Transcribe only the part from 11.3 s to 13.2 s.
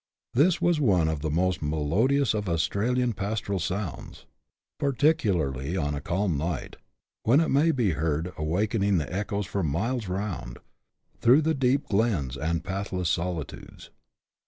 tiie de^ glens, and pathkw